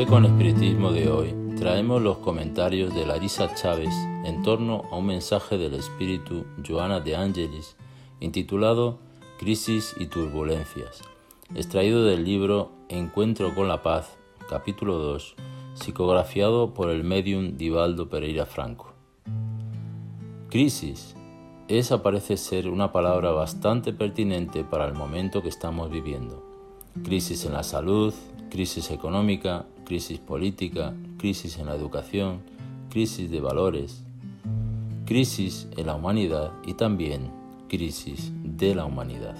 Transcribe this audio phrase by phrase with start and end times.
[0.00, 3.94] Café con Espiritismo de hoy traemos los comentarios de Larisa Chávez
[4.24, 7.76] en torno a un mensaje del espíritu Joana de Angelis
[8.18, 8.98] intitulado
[9.38, 11.02] Crisis y Turbulencias,
[11.54, 14.16] extraído del libro Encuentro con la Paz,
[14.48, 15.34] capítulo 2,
[15.74, 18.94] psicografiado por el medium Divaldo Pereira Franco.
[20.48, 21.14] Crisis.
[21.68, 26.42] Esa parece ser una palabra bastante pertinente para el momento que estamos viviendo.
[27.04, 28.14] Crisis en la salud,
[28.48, 32.42] crisis económica, crisis política, crisis en la educación,
[32.90, 34.04] crisis de valores,
[35.04, 37.32] crisis en la humanidad y también
[37.68, 39.34] crisis de la humanidad.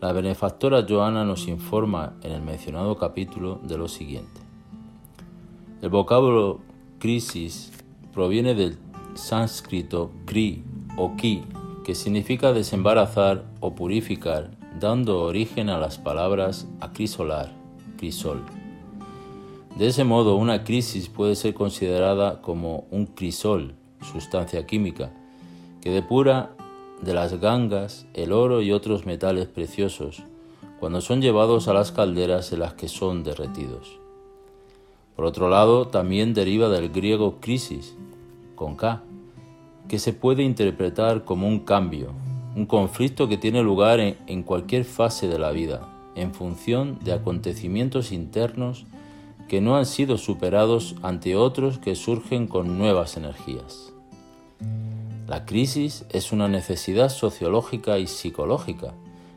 [0.00, 4.40] La benefactora Joana nos informa en el mencionado capítulo de lo siguiente.
[5.82, 6.58] El vocablo
[6.98, 7.70] crisis
[8.12, 8.76] proviene del
[9.14, 10.64] sánscrito kri
[10.96, 11.44] o ki,
[11.84, 17.52] que significa desembarazar o purificar, dando origen a las palabras acrisolar,
[17.98, 18.42] crisol.
[19.76, 25.12] De ese modo, una crisis puede ser considerada como un crisol, sustancia química,
[25.82, 26.56] que depura
[27.02, 30.22] de las gangas el oro y otros metales preciosos
[30.80, 33.98] cuando son llevados a las calderas en las que son derretidos.
[35.14, 37.96] Por otro lado, también deriva del griego crisis,
[38.54, 39.02] con K,
[39.88, 42.12] que se puede interpretar como un cambio,
[42.54, 48.12] un conflicto que tiene lugar en, cualquier fase de la vida, en función de acontecimientos
[48.12, 48.86] internos
[49.48, 53.92] que no han sido superados ante otros que surgen con nuevas energías.
[55.26, 58.94] La crisis es una necesidad sociológica y psicológica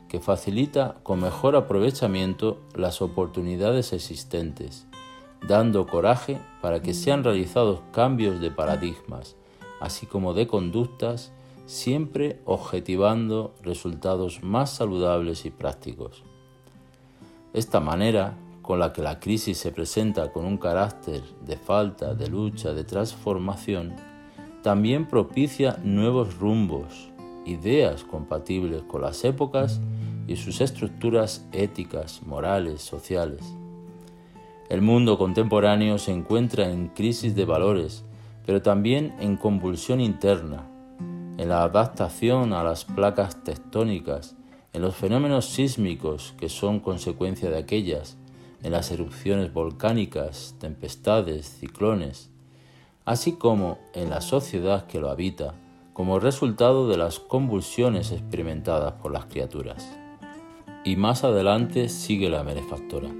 [0.08, 4.86] que facilita con mejor aprovechamiento las oportunidades existentes,
[5.46, 9.36] dando coraje para que sean realizados cambios de paradigmas,
[9.80, 11.32] así como de conductas,
[11.66, 16.24] siempre objetivando resultados más saludables y prácticos.
[17.52, 18.36] Esta manera,
[18.70, 22.84] con la que la crisis se presenta con un carácter de falta, de lucha, de
[22.84, 23.96] transformación,
[24.62, 27.10] también propicia nuevos rumbos,
[27.44, 29.80] ideas compatibles con las épocas
[30.28, 33.40] y sus estructuras éticas, morales, sociales.
[34.68, 38.04] El mundo contemporáneo se encuentra en crisis de valores,
[38.46, 40.62] pero también en convulsión interna,
[41.38, 44.36] en la adaptación a las placas tectónicas,
[44.72, 48.16] en los fenómenos sísmicos que son consecuencia de aquellas,
[48.62, 52.30] en las erupciones volcánicas, tempestades, ciclones,
[53.04, 55.54] así como en la sociedad que lo habita,
[55.92, 59.96] como resultado de las convulsiones experimentadas por las criaturas.
[60.84, 63.10] Y más adelante sigue la benefactora.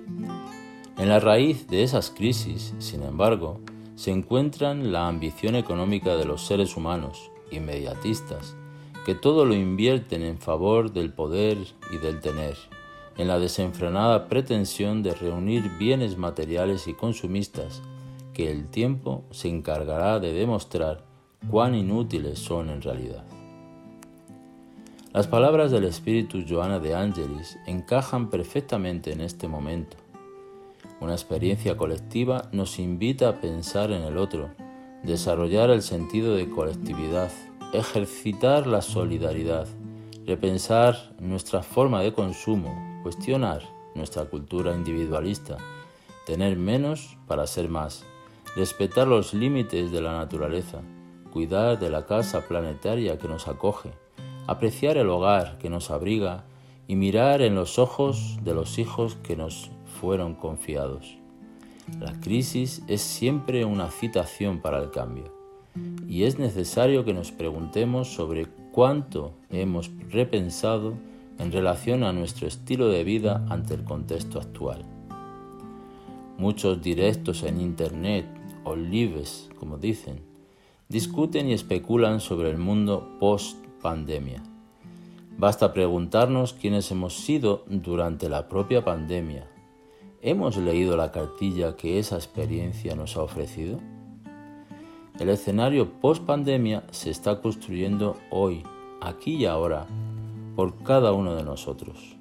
[0.97, 3.61] En la raíz de esas crisis, sin embargo,
[3.97, 8.57] se encuentran la ambición económica de los seres humanos, inmediatistas,
[9.05, 11.59] que todo lo invierten en favor del poder
[11.93, 12.57] y del tener,
[13.21, 17.83] en la desenfrenada pretensión de reunir bienes materiales y consumistas
[18.33, 21.05] que el tiempo se encargará de demostrar
[21.51, 23.25] cuán inútiles son en realidad.
[25.13, 29.97] Las palabras del espíritu Joana de Angelis encajan perfectamente en este momento
[31.01, 34.51] una experiencia colectiva nos invita a pensar en el otro,
[35.03, 37.31] desarrollar el sentido de colectividad,
[37.73, 39.67] ejercitar la solidaridad,
[40.27, 43.63] repensar nuestra forma de consumo, cuestionar
[43.95, 45.57] nuestra cultura individualista,
[46.27, 48.05] tener menos para ser más,
[48.57, 50.81] respetar los límites de la naturaleza,
[51.33, 53.91] cuidar de la casa planetaria que nos acoge,
[54.47, 56.45] apreciar el hogar que nos abriga
[56.89, 61.17] y mirar en los ojos de los hijos que nos fueron confiados.
[61.99, 65.41] La crisis es siempre una citación para el cambio
[66.09, 70.95] y es necesario que nos preguntemos sobre cuánto hemos repensado
[71.41, 74.85] en relación a nuestro estilo de vida ante el contexto actual.
[76.39, 78.27] Muchos directos en Internet
[78.65, 80.21] o lives, como dicen,
[80.89, 84.43] discuten y especulan sobre el mundo post-pandemia.
[85.39, 89.49] Basta preguntarnos quiénes hemos sido durante la propia pandemia
[90.23, 93.81] ¿Hemos leído la cartilla que esa experiencia nos ha ofrecido?
[95.19, 98.63] El escenario post-pandemia se está construyendo hoy,
[99.01, 99.87] aquí y ahora,
[100.57, 102.17] por cada uno de nosotros.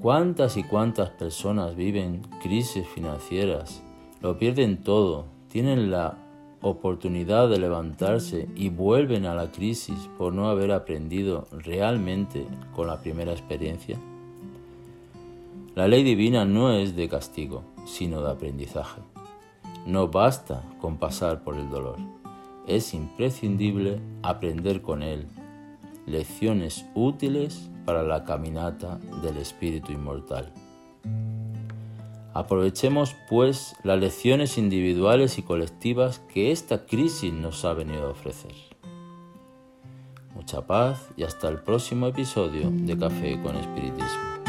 [0.00, 3.82] ¿Cuántas y cuántas personas viven crisis financieras,
[4.22, 6.16] lo pierden todo, tienen la
[6.62, 13.00] oportunidad de levantarse y vuelven a la crisis por no haber aprendido realmente con la
[13.00, 13.98] primera experiencia?
[15.74, 19.02] La ley divina no es de castigo, sino de aprendizaje.
[19.86, 21.96] No basta con pasar por el dolor,
[22.66, 25.26] es imprescindible aprender con él
[26.10, 30.52] lecciones útiles para la caminata del espíritu inmortal.
[32.32, 38.54] Aprovechemos pues las lecciones individuales y colectivas que esta crisis nos ha venido a ofrecer.
[40.34, 44.39] Mucha paz y hasta el próximo episodio de Café con Espiritismo.